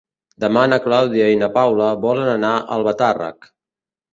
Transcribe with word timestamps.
Demà 0.43 0.61
na 0.69 0.79
Clàudia 0.85 1.27
i 1.33 1.37
na 1.41 1.49
Paula 1.57 1.91
volen 2.07 2.33
anar 2.33 2.55
a 2.57 2.65
Albatàrrec. 2.79 3.51